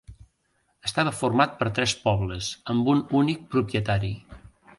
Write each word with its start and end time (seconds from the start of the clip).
Estava 0.89 1.13
format 1.17 1.53
per 1.59 1.67
tres 1.81 1.93
pobles 2.07 2.49
amb 2.75 2.91
un 2.95 3.05
únic 3.21 3.45
propietari. 3.53 4.13